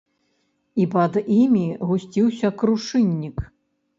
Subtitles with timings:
[0.83, 3.37] І пад імі гусціўся крушыннік.